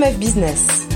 Business. 0.00 0.88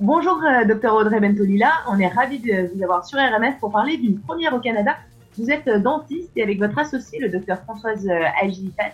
Bonjour, 0.00 0.42
euh, 0.42 0.64
Dr 0.64 0.92
Audrey 0.92 1.20
Bentolila. 1.20 1.70
On 1.88 2.00
est 2.00 2.08
ravis 2.08 2.40
de 2.40 2.74
vous 2.74 2.82
avoir 2.82 3.06
sur 3.06 3.20
RMF 3.20 3.60
pour 3.60 3.70
parler 3.70 3.96
d'une 3.96 4.18
première 4.18 4.52
au 4.52 4.58
Canada. 4.58 4.96
Vous 5.38 5.48
êtes 5.48 5.68
euh, 5.68 5.78
dentiste 5.78 6.32
et 6.34 6.42
avec 6.42 6.58
votre 6.58 6.76
associé, 6.76 7.20
le 7.20 7.28
Dr 7.28 7.56
Françoise 7.62 8.08
euh, 8.08 8.24
Agilifat, 8.42 8.92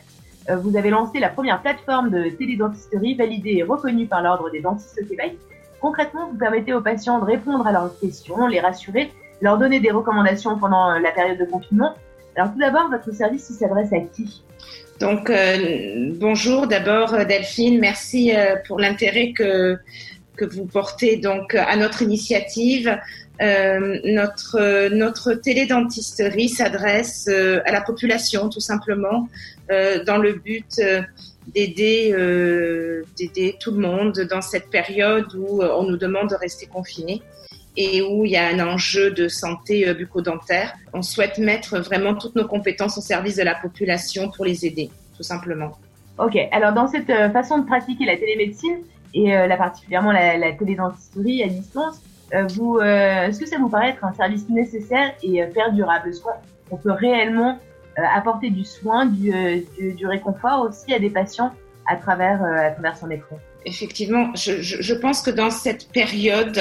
vous 0.60 0.76
avez 0.76 0.90
lancé 0.90 1.18
la 1.18 1.28
première 1.28 1.62
plateforme 1.62 2.10
de 2.10 2.28
télédentisterie 2.28 3.14
validée 3.14 3.54
et 3.58 3.62
reconnue 3.62 4.06
par 4.06 4.22
l'Ordre 4.22 4.50
des 4.50 4.60
dentistes 4.60 4.98
au 5.00 5.06
Québec. 5.06 5.38
Concrètement, 5.80 6.28
vous 6.30 6.36
permettez 6.36 6.74
aux 6.74 6.80
patients 6.80 7.20
de 7.20 7.24
répondre 7.24 7.64
à 7.64 7.72
leurs 7.72 7.96
questions, 8.00 8.48
les 8.48 8.58
rassurer, 8.58 9.12
leur 9.40 9.56
donner 9.56 9.78
des 9.78 9.92
recommandations 9.92 10.58
pendant 10.58 10.98
la 10.98 11.10
période 11.12 11.38
de 11.38 11.44
confinement. 11.44 11.94
Alors 12.34 12.52
tout 12.52 12.58
d'abord, 12.58 12.90
votre 12.90 13.12
service 13.12 13.44
s'adresse 13.52 13.92
à 13.92 14.00
qui? 14.00 14.42
Donc, 15.02 15.30
euh, 15.30 16.10
bonjour 16.14 16.68
d'abord 16.68 17.12
euh, 17.12 17.24
Delphine, 17.24 17.80
merci 17.80 18.32
euh, 18.32 18.54
pour 18.68 18.78
l'intérêt 18.78 19.32
que, 19.32 19.76
que 20.36 20.44
vous 20.44 20.64
portez 20.64 21.16
donc 21.16 21.56
à 21.56 21.74
notre 21.74 22.02
initiative. 22.02 22.88
notre, 23.40 24.88
notre 24.90 25.34
télédentisterie 25.34 26.48
s'adresse 26.48 27.26
à 27.68 27.72
la 27.72 27.80
population 27.80 28.48
tout 28.48 28.60
simplement 28.60 29.28
dans 30.08 30.18
le 30.26 30.32
but 30.34 30.72
d'aider 31.52 31.98
d'aider 33.16 33.56
tout 33.58 33.72
le 33.72 33.80
monde 33.88 34.16
dans 34.34 34.44
cette 34.52 34.68
période 34.70 35.30
où 35.34 35.48
on 35.80 35.84
nous 35.90 35.96
demande 35.96 36.28
de 36.30 36.36
rester 36.36 36.66
confinés 36.66 37.20
et 37.76 38.02
où 38.02 38.24
il 38.24 38.32
y 38.32 38.36
a 38.36 38.46
un 38.48 38.60
enjeu 38.60 39.10
de 39.10 39.28
santé 39.28 39.88
euh, 39.88 39.94
bucco-dentaire. 39.94 40.74
On 40.92 41.02
souhaite 41.02 41.38
mettre 41.38 41.78
vraiment 41.78 42.14
toutes 42.14 42.36
nos 42.36 42.46
compétences 42.46 42.98
au 42.98 43.00
service 43.00 43.36
de 43.36 43.42
la 43.42 43.54
population 43.54 44.30
pour 44.30 44.44
les 44.44 44.66
aider, 44.66 44.90
tout 45.16 45.22
simplement. 45.22 45.72
Ok, 46.18 46.36
alors 46.52 46.72
dans 46.72 46.86
cette 46.86 47.08
euh, 47.10 47.30
façon 47.30 47.58
de 47.58 47.66
pratiquer 47.66 48.04
la 48.04 48.16
télémédecine 48.16 48.78
et 49.14 49.36
euh, 49.36 49.48
particulièrement 49.56 50.12
la, 50.12 50.36
la 50.36 50.52
télédentisterie 50.52 51.42
à 51.42 51.48
distance, 51.48 52.00
vous, 52.48 52.80
est-ce 52.80 53.38
que 53.38 53.44
ça 53.44 53.58
vous 53.58 53.68
paraît 53.68 53.90
être 53.90 54.02
un 54.06 54.14
service 54.14 54.48
nécessaire 54.48 55.12
et 55.22 55.44
perdurable 55.52 56.14
Soit 56.14 56.40
on 56.70 56.78
peut 56.78 56.90
réellement 56.90 57.58
apporter 57.94 58.48
du 58.48 58.64
soin, 58.64 59.04
du, 59.04 59.30
du, 59.78 59.92
du, 59.92 60.06
réconfort 60.06 60.62
aussi 60.62 60.94
à 60.94 60.98
des 60.98 61.10
patients 61.10 61.52
à 61.86 61.96
travers, 61.96 62.42
à 62.42 62.70
travers 62.70 62.96
son 62.96 63.10
écran? 63.10 63.36
Effectivement, 63.64 64.34
je, 64.34 64.60
je, 64.60 64.94
pense 64.94 65.22
que 65.22 65.30
dans 65.30 65.50
cette 65.50 65.88
période 65.88 66.60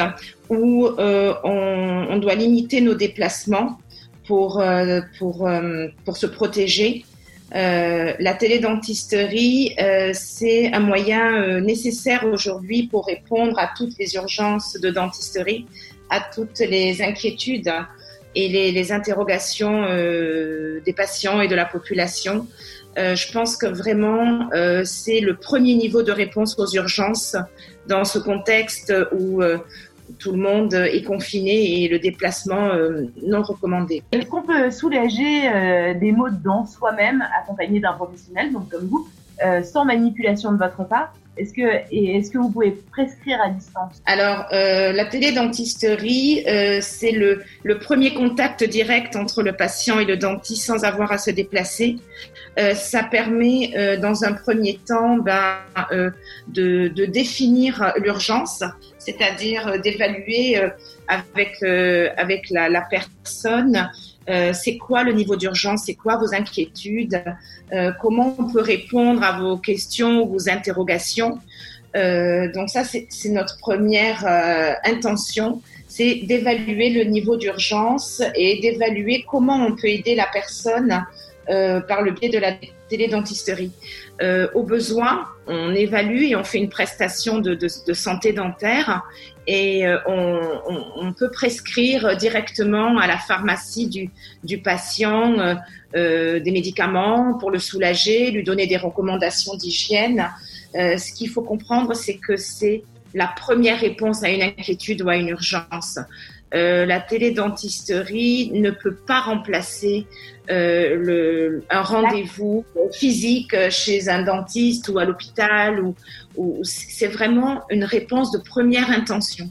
où 0.50 0.86
euh, 0.86 1.34
on, 1.44 2.08
on, 2.10 2.18
doit 2.18 2.36
limiter 2.36 2.82
nos 2.82 2.96
déplacements 2.96 3.80
pour, 4.28 4.60
euh, 4.60 5.02
pour, 5.20 5.48
euh, 5.48 5.88
pour 6.06 6.18
se 6.18 6.26
protéger, 6.26 7.06
euh, 7.54 8.14
la 8.20 8.34
télédentisterie, 8.34 9.76
euh, 9.80 10.12
c'est 10.14 10.72
un 10.74 10.80
moyen 10.80 11.60
nécessaire 11.60 12.26
aujourd'hui 12.26 12.88
pour 12.88 13.08
répondre 13.08 13.60
à 13.60 13.70
toutes 13.76 13.98
les 14.00 14.16
urgences 14.16 14.80
de 14.80 14.90
dentisterie, 14.90 15.66
à 16.10 16.22
toutes 16.22 16.60
les 16.60 17.02
inquiétudes 17.02 17.74
et 18.36 18.48
les, 18.48 18.72
les 18.72 18.92
interrogations 18.94 19.84
des 19.84 20.94
patients 20.94 21.42
et 21.42 21.50
de 21.50 21.56
la 21.56 21.66
population. 21.66 22.48
Euh, 22.98 23.16
je 23.16 23.32
pense 23.32 23.56
que 23.56 23.68
vraiment, 23.68 24.50
euh, 24.54 24.84
c'est 24.84 25.22
le 25.22 25.36
premier 25.36 25.76
niveau 25.76 26.04
de 26.04 26.12
réponse 26.12 26.58
aux 26.60 26.68
urgences 26.76 27.36
dans 27.88 28.04
ce 28.04 28.20
contexte 28.20 28.94
où 29.18 29.42
euh, 29.42 29.58
tout 30.20 30.32
le 30.32 30.38
monde 30.38 30.74
est 30.74 31.04
confiné 31.04 31.84
et 31.84 31.88
le 31.88 31.98
déplacement 31.98 32.72
non 33.24 33.44
recommandé. 33.44 34.04
Est-ce 34.12 34.26
qu'on 34.26 34.42
peut 34.42 34.70
soulager 34.70 35.94
des 35.96 36.12
maux 36.12 36.30
de 36.30 36.36
dents 36.36 36.66
soi-même, 36.66 37.24
accompagné 37.42 37.80
d'un 37.80 37.94
professionnel, 37.94 38.52
donc 38.52 38.68
comme 38.70 38.88
vous, 38.88 39.08
sans 39.64 39.86
manipulation 39.86 40.52
de 40.52 40.58
votre 40.58 40.84
part 40.84 41.14
est-ce 41.38 41.54
que, 41.54 41.62
est-ce 41.92 42.30
que 42.30 42.38
vous 42.38 42.50
pouvez 42.50 42.72
prescrire 42.92 43.40
à 43.42 43.50
distance? 43.50 44.02
Alors, 44.06 44.46
euh, 44.52 44.92
la 44.92 45.06
télédentisterie, 45.06 46.44
euh, 46.46 46.80
c'est 46.82 47.12
le, 47.12 47.42
le, 47.64 47.80
premier 47.80 48.14
contact 48.14 48.64
direct 48.66 49.16
entre 49.16 49.42
le 49.42 49.54
patient 49.54 50.00
et 50.00 50.06
le 50.06 50.18
dentiste 50.18 50.66
sans 50.66 50.84
avoir 50.84 51.12
à 51.12 51.18
se 51.18 51.32
déplacer. 51.32 51.98
Euh, 52.60 52.76
ça 52.76 53.04
permet, 53.04 53.72
euh, 53.78 53.98
dans 53.98 54.26
un 54.26 54.34
premier 54.34 54.78
temps, 54.86 55.18
ben, 55.18 55.56
euh, 55.94 56.12
de, 56.50 56.90
de, 56.90 57.06
définir 57.06 57.94
l'urgence, 57.98 58.62
c'est-à-dire 59.00 59.80
d'évaluer 59.82 60.62
avec, 61.08 61.64
avec 62.18 62.50
la, 62.50 62.68
la 62.68 62.82
personne 62.82 63.90
euh, 64.30 64.54
c'est 64.54 64.78
quoi 64.78 65.04
le 65.04 65.14
niveau 65.14 65.36
d'urgence, 65.36 65.84
c'est 65.86 65.96
quoi 65.96 66.18
vos 66.18 66.34
inquiétudes, 66.34 67.24
euh, 67.74 67.92
comment 68.00 68.36
on 68.38 68.52
peut 68.52 68.62
répondre 68.62 69.24
à 69.24 69.40
vos 69.40 69.58
questions, 69.58 70.26
vos 70.26 70.50
interrogations? 70.50 71.40
Euh, 71.96 72.52
donc 72.52 72.70
ça, 72.70 72.84
c'est 72.84 73.30
notre 73.30 73.58
première 73.58 74.26
intention, 74.84 75.62
c'est 75.88 76.22
d'évaluer 76.24 76.92
le 76.92 77.04
niveau 77.04 77.36
d'urgence 77.36 78.22
et 78.36 78.62
d'évaluer 78.62 79.26
comment 79.30 79.66
on 79.66 79.76
peut 79.76 79.88
aider 79.88 80.16
la 80.16 80.28
personne 80.32 81.04
par 81.88 82.02
le 82.02 82.12
biais 82.12 82.30
de 82.30 82.40
la 82.40 82.54
télédentisterie. 82.92 83.72
Euh, 84.22 84.48
au 84.54 84.64
besoin, 84.64 85.26
on 85.48 85.74
évalue 85.74 86.24
et 86.24 86.36
on 86.36 86.44
fait 86.44 86.60
une 86.60 86.70
prestation 86.70 87.40
de, 87.40 87.68
santé 87.94 88.34
dentaire 88.34 89.04
et 89.48 89.88
euh, 89.88 89.98
on, 90.06 91.14
peut 91.14 91.32
prescrire 91.32 92.16
directement 92.16 92.98
à 93.00 93.08
la 93.08 93.18
pharmacie 93.18 94.12
du, 94.44 94.58
patient 94.60 95.40
euh, 95.40 95.56
euh 95.96 96.40
des 96.40 96.52
médicaments 96.52 97.38
pour 97.40 97.50
le 97.52 97.60
soulager, 97.60 98.32
lui 98.32 98.44
donner 98.44 98.68
des 98.68 98.78
recommandations 98.78 99.56
d'hygiène. 99.56 100.30
Euh, 100.76 100.98
ce 100.98 101.12
qu'il 101.14 101.30
faut 101.30 101.42
comprendre, 101.42 101.94
c'est 101.96 102.18
que 102.18 102.38
c'est 102.38 102.84
la 103.14 103.28
première 103.28 103.80
réponse 103.80 104.24
à 104.24 104.30
une 104.30 104.44
inquiétude 104.44 105.02
ou 105.02 105.10
à 105.10 105.16
une 105.16 105.30
urgence. 105.30 106.00
Euh, 106.54 106.86
la 106.86 107.00
télédentisterie 107.00 108.52
ne 108.54 108.72
peut 108.72 108.96
pas 108.96 109.22
remplacer 109.22 110.06
euh, 110.50 111.62
un 111.70 111.82
rendez-vous 111.82 112.66
physique 112.92 113.56
chez 113.70 114.10
un 114.10 114.24
dentiste 114.24 114.90
ou 114.90 115.00
à 115.00 115.06
l'hôpital. 115.06 115.80
Ou, 115.80 115.96
ou 116.36 116.60
c'est 116.64 117.08
vraiment 117.08 117.62
une 117.70 117.86
réponse 117.86 118.32
de 118.32 118.40
première 118.40 118.90
intention. 118.92 119.50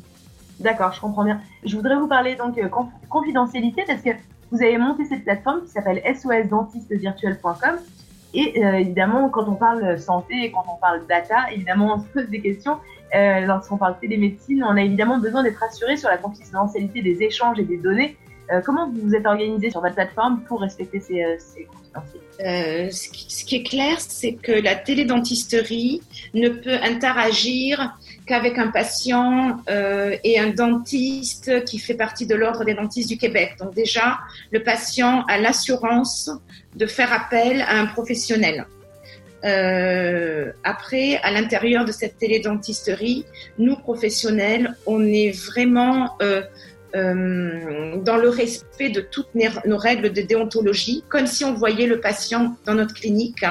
D'accord, 0.61 0.93
je 0.93 1.00
comprends 1.00 1.25
bien. 1.25 1.41
Je 1.65 1.75
voudrais 1.75 1.97
vous 1.97 2.06
parler 2.09 2.37
donc 2.37 2.59
euh, 2.59 2.69
confidentialité 3.09 3.82
parce 3.87 4.03
que 4.03 4.11
vous 4.50 4.62
avez 4.62 4.77
monté 4.77 5.06
cette 5.06 5.25
plateforme 5.25 5.62
qui 5.65 5.71
s'appelle 5.71 6.03
sosdentistevirtuel.com 6.15 7.78
et 8.32 8.65
euh, 8.65 8.75
évidemment, 8.75 9.28
quand 9.28 9.49
on 9.49 9.55
parle 9.55 9.99
santé, 9.99 10.53
quand 10.53 10.65
on 10.72 10.78
parle 10.78 11.06
data, 11.09 11.50
évidemment, 11.53 11.94
on 11.97 12.00
se 12.00 12.06
pose 12.09 12.28
des 12.28 12.41
questions. 12.41 12.77
Euh, 13.15 13.41
lorsqu'on 13.41 13.76
parle 13.76 13.98
télémédecine, 14.00 14.62
on 14.65 14.76
a 14.76 14.82
évidemment 14.82 15.19
besoin 15.19 15.43
d'être 15.43 15.62
assuré 15.62 15.97
sur 15.97 16.09
la 16.09 16.19
confidentialité 16.19 17.03
des 17.03 17.22
échanges 17.22 17.59
et 17.59 17.65
des 17.65 17.76
données. 17.76 18.16
Euh, 18.53 18.60
comment 18.65 18.88
vous 18.91 19.00
vous 19.03 19.15
êtes 19.15 19.26
organisé 19.26 19.71
sur 19.71 19.81
votre 19.81 19.94
plateforme 19.94 20.43
pour 20.48 20.60
respecter 20.60 20.98
ces, 20.98 21.22
euh, 21.22 21.37
ces 21.38 21.69
euh, 22.44 22.91
ce, 22.91 23.09
qui, 23.09 23.26
ce, 23.32 23.44
qui, 23.44 23.56
est 23.56 23.62
clair, 23.62 23.97
c'est 24.00 24.32
que 24.32 24.53
la 24.53 24.75
télédentisterie 24.75 26.03
ne 26.34 26.49
peut 26.49 26.78
interagir 26.82 27.97
qu'avec 28.26 28.59
un 28.59 28.69
patient 28.69 29.59
et 29.69 30.38
un 30.38 30.50
dentiste 30.50 31.65
qui 31.65 31.78
fait 31.78 31.94
partie 31.94 32.26
de 32.26 32.34
l'ordre 32.37 32.65
des 32.65 32.75
dentistes 32.75 33.09
du 33.09 33.19
Québec. 33.19 33.56
Donc 33.59 33.75
déjà, 33.75 34.20
le 34.53 34.62
patient 34.62 35.25
a 35.26 35.38
l'assurance 35.38 36.31
de 36.76 36.87
faire 36.87 37.12
appel 37.12 37.62
à 37.62 37.81
un 37.81 37.87
professionnel. 37.87 38.66
Euh, 39.45 40.53
après, 40.65 41.17
à 41.23 41.31
l'intérieur 41.31 41.84
de 41.84 41.93
cette 41.93 42.19
télédentisterie, 42.19 43.25
nous 43.59 43.77
professionnels, 43.77 44.75
on 44.87 45.05
est 45.05 45.31
vraiment 45.31 46.17
euh, 46.21 46.43
euh, 46.95 47.97
dans 47.99 48.17
le 48.17 48.29
respect 48.29 48.91
de 48.91 49.00
toutes 49.00 49.29
nos 49.34 49.79
règles 49.79 50.12
de 50.12 50.23
déontologie, 50.23 51.05
comme 51.09 51.27
si 51.27 51.45
on 51.45 51.55
voyait 51.55 51.87
le 51.87 52.00
patient 52.00 52.56
dans 52.67 52.75
notre 52.75 52.94
clinique. 52.94 53.44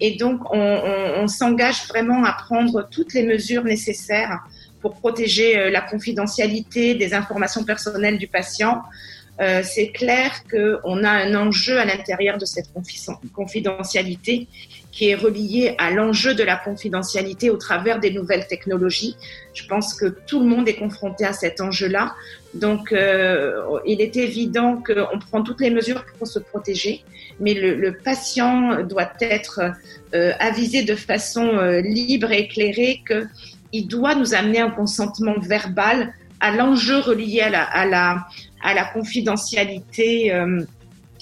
Et 0.00 0.16
donc, 0.16 0.40
on, 0.52 0.58
on, 1.16 1.26
s'engage 1.26 1.86
vraiment 1.88 2.24
à 2.24 2.32
prendre 2.32 2.86
toutes 2.90 3.12
les 3.14 3.22
mesures 3.22 3.64
nécessaires 3.64 4.40
pour 4.80 4.94
protéger 4.94 5.58
euh, 5.58 5.70
la 5.70 5.80
confidentialité 5.80 6.94
des 6.94 7.12
informations 7.14 7.64
personnelles 7.64 8.18
du 8.18 8.28
patient. 8.28 8.82
Euh, 9.40 9.62
c'est 9.62 9.88
clair 9.88 10.32
qu'on 10.50 11.04
a 11.04 11.10
un 11.10 11.34
enjeu 11.34 11.78
à 11.78 11.84
l'intérieur 11.84 12.38
de 12.38 12.46
cette 12.46 12.70
confidentialité 13.34 14.48
qui 14.96 15.10
est 15.10 15.14
relié 15.14 15.74
à 15.76 15.90
l'enjeu 15.90 16.34
de 16.34 16.42
la 16.42 16.56
confidentialité 16.56 17.50
au 17.50 17.58
travers 17.58 18.00
des 18.00 18.10
nouvelles 18.10 18.46
technologies. 18.46 19.14
Je 19.52 19.66
pense 19.66 19.92
que 19.92 20.06
tout 20.06 20.40
le 20.40 20.46
monde 20.46 20.66
est 20.68 20.76
confronté 20.76 21.26
à 21.26 21.34
cet 21.34 21.60
enjeu-là. 21.60 22.14
Donc, 22.54 22.92
euh, 22.92 23.60
il 23.84 24.00
est 24.00 24.16
évident 24.16 24.82
qu'on 24.82 25.18
prend 25.18 25.42
toutes 25.42 25.60
les 25.60 25.68
mesures 25.68 26.02
pour 26.18 26.26
se 26.26 26.38
protéger, 26.38 27.04
mais 27.40 27.52
le, 27.52 27.74
le 27.74 27.98
patient 27.98 28.82
doit 28.84 29.12
être 29.20 29.60
euh, 30.14 30.32
avisé 30.38 30.82
de 30.82 30.94
façon 30.94 31.46
euh, 31.46 31.82
libre 31.82 32.32
et 32.32 32.40
éclairée 32.40 33.02
qu'il 33.06 33.88
doit 33.88 34.14
nous 34.14 34.34
amener 34.34 34.60
un 34.60 34.70
consentement 34.70 35.38
verbal 35.40 36.14
à 36.40 36.50
l'enjeu 36.50 36.98
relié 36.98 37.40
à 37.40 37.50
la, 37.50 37.62
à 37.62 37.86
la, 37.86 38.26
à 38.62 38.74
la 38.74 38.84
confidentialité 38.84 40.32
euh, 40.32 40.62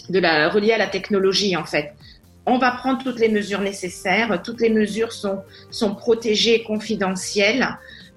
de 0.08 0.18
la 0.18 0.48
relié 0.48 0.72
à 0.72 0.78
la 0.78 0.86
technologie 0.86 1.56
en 1.56 1.64
fait. 1.64 1.94
on 2.46 2.58
va 2.58 2.72
prendre 2.72 3.02
toutes 3.02 3.20
les 3.20 3.28
mesures 3.28 3.60
nécessaires. 3.60 4.42
Toutes 4.42 4.60
les 4.60 4.70
mesures 4.70 5.12
sont, 5.12 5.42
sont 5.70 5.94
protégées 5.94 6.56
et 6.56 6.62
confidentielles, 6.62 7.66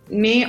mais 0.09 0.45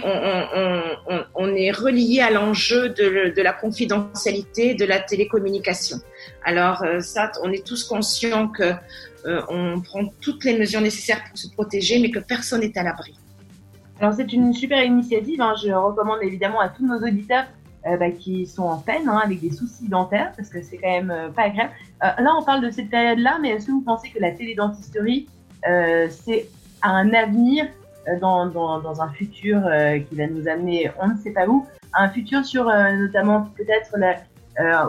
on, 1.34 1.54
est 1.54 1.70
relié 1.70 2.20
à 2.20 2.30
l'enjeu 2.30 2.90
de, 2.90 3.40
la 3.40 3.52
confidentialité 3.52 4.74
de 4.74 4.84
la 4.84 5.00
télécommunication. 5.00 5.98
Alors 6.44 6.82
euh, 6.82 7.00
ça, 7.00 7.30
on 7.42 7.52
est 7.52 7.64
tous 7.66 7.84
conscients 7.84 8.48
que 8.48 8.72
euh, 9.26 9.42
on 9.48 9.80
prend 9.80 10.04
toutes 10.20 10.44
les 10.44 10.58
mesures 10.58 10.80
nécessaires 10.80 11.22
pour 11.28 11.38
se 11.38 11.48
protéger, 11.48 11.98
mais 11.98 12.10
que 12.10 12.20
personne 12.20 12.60
n'est 12.60 12.76
à 12.78 12.82
l'abri. 12.82 13.14
Alors 14.00 14.14
c'est 14.14 14.32
une 14.32 14.52
super 14.52 14.82
initiative. 14.84 15.40
Hein. 15.40 15.54
Je 15.62 15.72
recommande 15.72 16.18
évidemment 16.22 16.60
à 16.60 16.68
tous 16.68 16.86
nos 16.86 16.98
auditeurs 16.98 17.44
euh, 17.86 17.96
bah, 17.96 18.10
qui 18.10 18.46
sont 18.46 18.64
en 18.64 18.78
peine 18.78 19.08
hein, 19.08 19.20
avec 19.24 19.40
des 19.40 19.50
soucis 19.50 19.88
dentaires 19.88 20.32
parce 20.36 20.50
que 20.50 20.62
c'est 20.62 20.78
quand 20.78 20.90
même 20.90 21.10
euh, 21.10 21.28
pas 21.30 21.42
agréable. 21.42 21.72
Euh, 22.04 22.08
là, 22.18 22.34
on 22.38 22.42
parle 22.42 22.60
de 22.60 22.70
cette 22.70 22.90
période-là, 22.90 23.38
mais 23.40 23.50
est-ce 23.50 23.66
que 23.66 23.72
vous 23.72 23.82
pensez 23.82 24.10
que 24.10 24.20
la 24.20 24.32
télédentisterie 24.32 25.28
c'est 26.08 26.48
un 26.82 27.12
avenir 27.12 27.66
dans, 28.20 28.46
dans, 28.46 28.80
dans, 28.80 29.02
un 29.02 29.08
futur 29.08 29.60
qui 30.08 30.14
va 30.14 30.28
nous 30.28 30.46
amener, 30.46 30.88
on 31.02 31.08
ne 31.08 31.16
sait 31.16 31.32
pas 31.32 31.48
où, 31.48 31.66
un 31.92 32.08
futur 32.08 32.44
sur 32.44 32.66
notamment 32.66 33.48
peut-être 33.56 33.92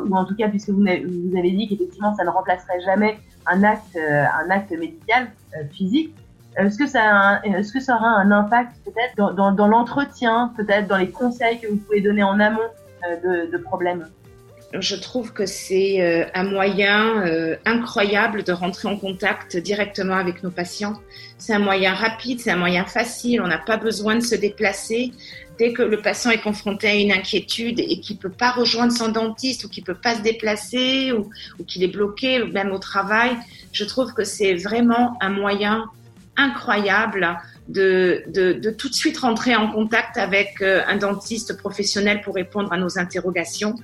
ou 0.05 0.15
en 0.15 0.25
tout 0.25 0.35
cas 0.35 0.47
puisque 0.47 0.69
vous, 0.69 0.81
vous 0.83 1.37
avez 1.37 1.51
dit 1.51 1.67
qu'effectivement 1.67 2.15
ça 2.15 2.23
ne 2.23 2.29
remplacerait 2.29 2.81
jamais 2.81 3.17
un 3.47 3.63
acte, 3.63 3.97
un 3.97 4.49
acte 4.51 4.71
médical 4.71 5.31
physique. 5.71 6.13
Est-ce 6.57 6.77
que 6.77 6.87
ça, 6.87 7.41
est-ce 7.43 7.71
que 7.71 7.79
ça 7.79 7.95
aura 7.95 8.09
un 8.09 8.31
impact 8.31 8.71
peut-être 8.83 9.33
dans, 9.35 9.67
l'entretien, 9.67 10.51
peut-être 10.57 10.87
dans 10.87 10.97
les 10.97 11.09
conseils 11.09 11.59
que 11.59 11.67
vous 11.67 11.77
pouvez 11.77 12.01
donner 12.01 12.23
en 12.23 12.39
amont 12.39 12.59
euh, 13.07 13.47
de, 13.47 13.57
problèmes? 13.57 14.07
Je 14.73 14.95
trouve 14.95 15.33
que 15.33 15.45
c'est 15.45 16.01
euh, 16.01 16.25
un 16.33 16.43
moyen 16.43 17.25
euh, 17.25 17.55
incroyable 17.65 18.43
de 18.43 18.51
rentrer 18.51 18.87
en 18.87 18.97
contact 18.97 19.57
directement 19.57 20.15
avec 20.15 20.43
nos 20.43 20.51
patients. 20.51 20.99
C'est 21.37 21.53
un 21.53 21.59
moyen 21.59 21.93
rapide, 21.93 22.39
c'est 22.39 22.51
un 22.51 22.57
moyen 22.57 22.85
facile, 22.85 23.41
on 23.41 23.47
n'a 23.47 23.57
pas 23.57 23.77
besoin 23.77 24.15
de 24.15 24.21
se 24.21 24.35
déplacer. 24.35 25.11
Dès 25.57 25.73
que 25.73 25.81
le 25.81 25.97
patient 25.97 26.31
est 26.31 26.41
confronté 26.41 26.87
à 26.87 26.95
une 26.95 27.11
inquiétude 27.11 27.79
et 27.79 27.99
qu'il 27.99 28.17
peut 28.17 28.29
pas 28.29 28.51
rejoindre 28.51 28.93
son 28.93 29.09
dentiste 29.09 29.65
ou 29.65 29.69
qu'il 29.69 29.83
peut 29.83 29.95
pas 29.95 30.15
se 30.15 30.21
déplacer 30.21 31.11
ou 31.11 31.29
qu'il 31.65 31.83
est 31.83 31.87
bloqué, 31.87 32.43
même 32.45 32.71
au 32.71 32.79
travail, 32.79 33.31
je 33.71 33.83
trouve 33.83 34.13
que 34.13 34.23
c'est 34.23 34.55
vraiment 34.55 35.17
un 35.21 35.29
moyen 35.29 35.85
incroyable 36.39 37.37
de, 37.67 38.23
de, 38.27 38.71
tout 38.71 38.89
de 38.89 38.93
suite 38.93 39.17
rentrer 39.17 39.55
en 39.55 39.71
contact 39.71 40.17
avec 40.17 40.61
euh, 40.61 40.81
un 40.87 40.97
dentiste 40.97 41.57
professionnel 41.57 42.21
pour 42.21 42.35
répondre 42.35 42.71
à 42.73 42.77
nos 42.77 42.97
interrogations. 42.97 43.75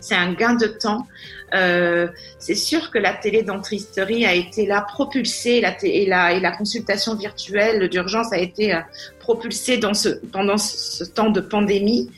C'est 0.00 0.16
un 0.16 0.32
gain 0.32 0.54
de 0.54 0.66
temps. 0.66 1.06
Euh, 1.54 2.08
c'est 2.38 2.54
sûr 2.54 2.90
que 2.90 2.98
la 2.98 3.12
télédentisterie 3.12 4.24
a 4.24 4.34
été 4.34 4.66
là 4.66 4.80
propulsée 4.80 5.62
et, 5.82 6.06
la, 6.06 6.32
et 6.32 6.40
la 6.40 6.52
consultation 6.52 7.14
virtuelle 7.14 7.88
d'urgence 7.88 8.32
a 8.32 8.38
été 8.38 8.74
euh, 8.74 8.80
propulsée 9.18 9.76
dans 9.76 9.94
ce, 9.94 10.08
pendant 10.08 10.56
ce 10.56 11.04
temps 11.04 11.30
de 11.30 11.40
pandémie. 11.40 12.10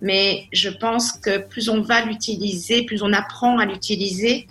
Mais 0.00 0.44
je 0.52 0.70
pense 0.70 1.12
que 1.12 1.38
plus 1.38 1.68
on 1.68 1.80
va 1.80 2.04
l'utiliser, 2.04 2.84
plus 2.84 3.02
on 3.02 3.12
apprend 3.12 3.58
à 3.58 3.66
l'utiliser, 3.66 4.46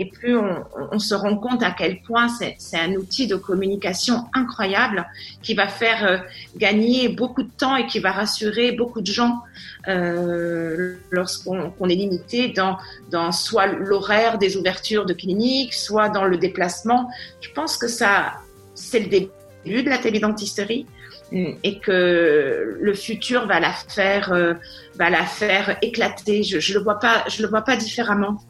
et 0.00 0.06
plus 0.06 0.34
on, 0.34 0.98
se 0.98 1.14
rend 1.14 1.36
compte 1.36 1.62
à 1.62 1.72
quel 1.72 2.00
point 2.00 2.28
c'est 2.28 2.78
un 2.78 2.94
outil 2.94 3.26
de 3.26 3.36
communication 3.36 4.24
incroyable 4.32 5.06
qui 5.42 5.52
va 5.52 5.68
faire 5.68 6.06
euh, 6.06 6.16
gagner 6.56 7.10
beaucoup 7.10 7.42
de 7.42 7.50
temps 7.50 7.76
et 7.76 7.86
qui 7.86 7.98
va 7.98 8.10
rassurer 8.10 8.72
beaucoup 8.72 9.02
de 9.02 9.12
gens 9.12 9.42
euh, 9.88 10.96
lorsqu'on 11.10 11.70
est 11.82 11.94
limité 11.94 12.48
dans, 12.48 13.30
soit 13.30 13.66
l'horaire 13.66 14.38
des 14.38 14.56
ouvertures 14.56 15.04
de 15.04 15.12
cliniques, 15.12 15.74
soit 15.74 16.08
dans 16.08 16.24
le 16.24 16.38
déplacement. 16.38 17.10
Je 17.42 17.50
pense 17.50 17.76
que 17.76 17.86
ça, 17.86 18.32
c'est 18.74 19.00
le 19.00 19.06
début 19.08 19.82
de 19.82 19.90
la 19.90 19.98
télédentisterie 19.98 20.86
et 21.30 21.78
que 21.78 22.78
le 22.80 22.94
futur 22.94 23.46
va 23.46 23.60
la 23.60 23.72
faire 23.72 24.32
euh, 24.32 24.54
va 24.96 25.10
la 25.10 25.24
faire 25.24 25.76
éclater 25.80 26.42
je, 26.42 26.58
je 26.58 26.74
le 26.74 26.80
vois 26.80 26.98
pas 26.98 27.24
le 27.38 27.46
vois 27.46 27.62
pas 27.62 27.76
différemment 27.76 28.42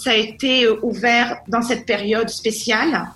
ça 0.00 0.12
a 0.12 0.14
été 0.14 0.64
euh, 0.64 0.78
ouvert 0.82 1.40
dans 1.48 1.60
cette 1.60 1.84
période 1.84 2.30
spéciale 2.30 3.06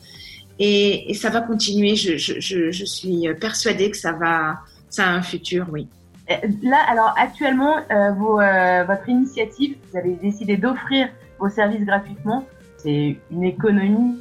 et, 0.59 1.15
ça 1.15 1.31
va 1.31 1.41
continuer. 1.41 1.97
Je, 1.97 2.85
suis 2.85 3.27
persuadée 3.41 3.91
que 3.91 3.97
ça 3.97 4.13
va, 4.13 4.59
ça 4.91 5.07
a 5.07 5.11
un 5.11 5.23
futur, 5.23 5.67
oui. 5.73 5.89
Euh, 6.31 6.35
là, 6.63 6.79
alors 6.89 7.15
actuellement, 7.19 7.77
euh, 7.91 8.85
votre 8.85 9.09
initiative, 9.09 9.77
vous 9.91 9.99
avez 9.99 10.13
décidé 10.13 10.57
d'offrir 10.57 11.09
vos 11.39 11.49
services 11.49 11.85
gratuitement. 11.85 12.45
C'est 12.77 13.17
une 13.31 13.45
économie 13.45 14.21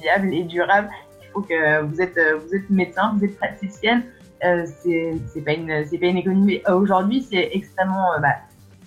viable 0.00 0.32
et 0.32 0.44
durable. 0.44 0.88
Il 1.20 1.28
faut 1.32 1.40
que 1.40 1.82
vous 1.82 2.00
êtes, 2.00 2.18
vous 2.46 2.54
êtes 2.54 2.70
médecin, 2.70 3.12
vous 3.16 3.24
êtes 3.24 3.36
praticienne. 3.36 4.04
c'est 4.40 5.44
pas 5.44 5.52
une, 5.52 5.84
c'est 5.90 5.98
pas 5.98 6.06
une 6.06 6.18
économie. 6.18 6.60
Aujourd'hui, 6.68 7.26
c'est 7.28 7.50
extrêmement, 7.52 8.12
bah, 8.22 8.36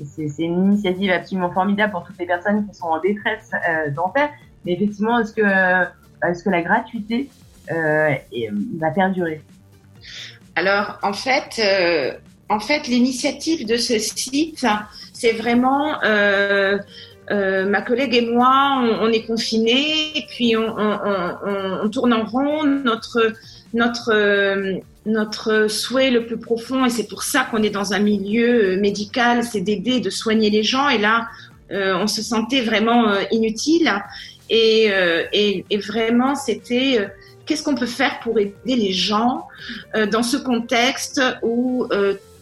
c'est 0.05 0.43
une 0.43 0.71
initiative 0.71 1.11
absolument 1.11 1.51
formidable 1.51 1.91
pour 1.91 2.03
toutes 2.03 2.17
les 2.19 2.25
personnes 2.25 2.67
qui 2.67 2.75
sont 2.75 2.87
en 2.87 2.99
détresse 2.99 3.51
euh, 3.53 3.91
dentaire. 3.91 4.29
Mais 4.65 4.73
effectivement, 4.73 5.19
est-ce 5.19 5.33
que, 5.33 5.41
euh, 5.41 5.85
est-ce 6.27 6.43
que 6.43 6.49
la 6.49 6.61
gratuité 6.61 7.29
euh, 7.71 8.13
va 8.79 8.91
perdurer? 8.91 9.41
Alors, 10.55 10.99
en 11.03 11.13
fait, 11.13 11.61
en 12.49 12.59
fait, 12.59 12.87
l'initiative 12.87 13.65
de 13.65 13.77
ce 13.77 13.97
site, 13.99 14.65
c'est 15.13 15.31
vraiment 15.31 15.99
ma 17.29 17.81
collègue 17.81 18.15
et 18.15 18.25
moi, 18.25 18.83
on, 19.01 19.09
est 19.09 19.25
confinés, 19.25 20.17
et 20.17 20.25
puis 20.27 20.57
on, 20.57 20.75
on, 20.77 21.81
on, 21.83 21.89
tourne 21.89 22.13
en 22.13 22.25
rond. 22.25 22.63
Notre 22.63 23.33
notre 23.73 24.11
notre 25.05 25.67
souhait 25.67 26.11
le 26.11 26.25
plus 26.25 26.37
profond, 26.37 26.85
et 26.85 26.89
c'est 26.89 27.07
pour 27.07 27.23
ça 27.23 27.47
qu'on 27.49 27.63
est 27.63 27.71
dans 27.71 27.93
un 27.93 27.99
milieu 27.99 28.75
euh, 28.75 28.79
médical, 28.79 29.43
c'est 29.43 29.61
d'aider, 29.61 29.99
de 29.99 30.09
soigner 30.09 30.49
les 30.49 30.63
gens. 30.63 30.89
Et 30.89 30.99
là, 30.99 31.27
euh, 31.71 31.95
on 31.95 32.07
se 32.07 32.21
sentait 32.21 32.61
vraiment 32.61 33.09
euh, 33.09 33.23
inutile. 33.31 33.91
Et, 34.49 34.89
et, 35.31 35.63
et 35.69 35.77
vraiment, 35.77 36.35
c'était 36.35 37.07
qu'est-ce 37.45 37.63
qu'on 37.63 37.75
peut 37.75 37.85
faire 37.85 38.19
pour 38.19 38.37
aider 38.37 38.75
les 38.75 38.91
gens 38.91 39.47
dans 40.11 40.23
ce 40.23 40.35
contexte 40.35 41.21
où 41.41 41.87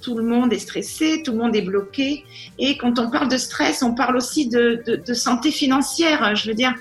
tout 0.01 0.15
le 0.15 0.23
monde 0.23 0.51
est 0.51 0.57
stressé, 0.57 1.21
tout 1.23 1.33
le 1.33 1.37
monde 1.37 1.55
est 1.55 1.61
bloqué. 1.61 2.25
Et 2.57 2.77
quand 2.77 2.97
on 2.97 3.11
parle 3.11 3.29
de 3.29 3.37
stress, 3.37 3.83
on 3.83 3.93
parle 3.93 4.17
aussi 4.17 4.49
de, 4.49 4.81
de, 4.87 4.95
de 4.95 5.13
santé 5.13 5.51
financière. 5.51 6.35
Je 6.35 6.49
veux 6.49 6.55
dire, 6.55 6.73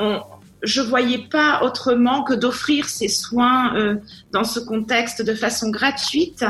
on, 0.00 0.18
je 0.62 0.80
voyais 0.80 1.26
pas 1.30 1.62
autrement 1.62 2.22
que 2.22 2.34
d'offrir 2.34 2.88
ces 2.88 3.08
soins 3.08 3.76
euh, 3.76 3.96
dans 4.32 4.44
ce 4.44 4.60
contexte 4.60 5.22
de 5.22 5.34
façon 5.34 5.70
gratuite 5.70 6.44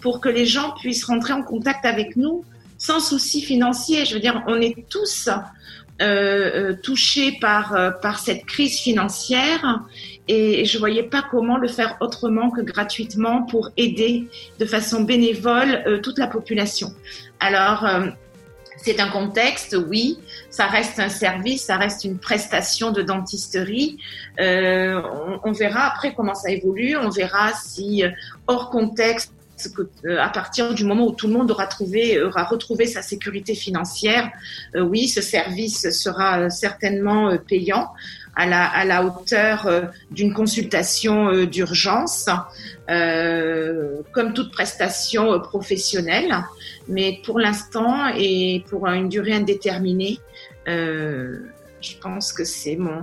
pour 0.00 0.20
que 0.20 0.28
les 0.28 0.46
gens 0.46 0.74
puissent 0.80 1.04
rentrer 1.04 1.32
en 1.32 1.42
contact 1.42 1.84
avec 1.84 2.16
nous 2.16 2.44
sans 2.78 3.00
souci 3.00 3.42
financier. 3.42 4.04
Je 4.06 4.14
veux 4.14 4.20
dire, 4.20 4.42
on 4.46 4.60
est 4.60 4.88
tous 4.88 5.28
euh, 5.28 6.70
euh 6.70 6.76
touchés 6.82 7.36
par 7.40 7.74
euh, 7.74 7.90
par 7.90 8.18
cette 8.18 8.46
crise 8.46 8.78
financière 8.78 9.82
et 10.28 10.64
je 10.64 10.78
voyais 10.78 11.02
pas 11.02 11.22
comment 11.30 11.58
le 11.58 11.68
faire 11.68 11.98
autrement 12.00 12.50
que 12.50 12.62
gratuitement 12.62 13.42
pour 13.42 13.70
aider 13.76 14.28
de 14.58 14.64
façon 14.64 15.02
bénévole 15.02 16.00
toute 16.02 16.18
la 16.18 16.26
population. 16.26 16.94
Alors 17.40 17.84
c'est 18.76 19.00
un 19.00 19.08
contexte, 19.08 19.76
oui, 19.88 20.18
ça 20.48 20.66
reste 20.66 20.98
un 20.98 21.08
service, 21.08 21.64
ça 21.64 21.76
reste 21.76 22.04
une 22.04 22.18
prestation 22.18 22.92
de 22.92 23.02
dentisterie. 23.02 23.98
Euh, 24.40 25.00
on, 25.44 25.52
verra 25.52 25.86
après 25.86 26.14
comment 26.14 26.34
ça 26.34 26.50
évolue, 26.50 26.96
on 26.96 27.10
verra 27.10 27.52
si 27.52 28.04
euh, 28.04 28.10
hors 28.46 28.70
contexte, 28.70 29.32
euh, 30.06 30.18
à 30.18 30.30
partir 30.30 30.72
du 30.72 30.84
moment 30.84 31.06
où 31.06 31.12
tout 31.12 31.26
le 31.26 31.34
monde 31.34 31.50
aura 31.50 31.66
trouvé, 31.66 32.22
aura 32.22 32.44
retrouvé 32.44 32.86
sa 32.86 33.02
sécurité 33.02 33.54
financière, 33.54 34.30
oui, 34.74 35.08
ce 35.08 35.20
service 35.20 35.90
sera 35.90 36.48
certainement 36.48 37.36
payant 37.36 37.90
à 38.36 38.84
la, 38.84 39.04
hauteur 39.04 39.68
d'une 40.10 40.32
consultation 40.32 41.44
d'urgence, 41.44 42.28
comme 42.86 44.32
toute 44.34 44.52
prestation 44.52 45.40
professionnelle. 45.40 46.34
Mais 46.88 47.20
pour 47.24 47.38
l'instant 47.38 48.08
et 48.16 48.64
pour 48.68 48.86
une 48.88 49.08
durée 49.08 49.32
indéterminée, 49.32 50.18
euh, 50.68 51.38
je 51.80 51.96
pense 51.96 52.32
que 52.32 52.44
c'est 52.44 52.76
mon, 52.76 53.02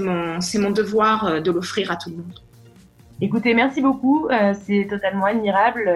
mon, 0.00 0.38
mon 0.60 0.70
devoir 0.70 1.26
euh, 1.26 1.40
de 1.40 1.50
l'offrir 1.50 1.90
à 1.90 1.96
tout 1.96 2.08
le 2.10 2.16
monde. 2.16 2.40
Écoutez, 3.20 3.52
merci 3.54 3.80
beaucoup. 3.80 4.28
Euh, 4.28 4.54
c'est 4.66 4.86
totalement 4.88 5.24
admirable. 5.24 5.90